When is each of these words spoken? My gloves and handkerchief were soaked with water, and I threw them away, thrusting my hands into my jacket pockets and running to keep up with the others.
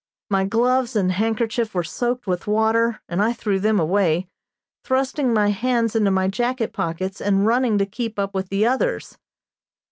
My 0.31 0.45
gloves 0.45 0.95
and 0.95 1.11
handkerchief 1.11 1.75
were 1.75 1.83
soaked 1.83 2.25
with 2.25 2.47
water, 2.47 3.01
and 3.07 3.21
I 3.21 3.33
threw 3.33 3.59
them 3.59 3.79
away, 3.79 4.27
thrusting 4.83 5.31
my 5.31 5.49
hands 5.49 5.95
into 5.95 6.09
my 6.09 6.27
jacket 6.27 6.73
pockets 6.73 7.21
and 7.21 7.45
running 7.45 7.77
to 7.77 7.85
keep 7.85 8.17
up 8.17 8.33
with 8.33 8.49
the 8.49 8.65
others. 8.65 9.19